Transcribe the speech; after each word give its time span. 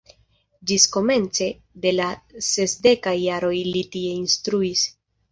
Ĝis 0.69 0.85
komence 0.93 1.49
de 1.83 1.91
la 1.97 2.07
sesdekaj 2.47 3.13
jaroj 3.25 3.53
li 3.75 3.83
tie 3.97 4.15
instruis. 4.23 4.87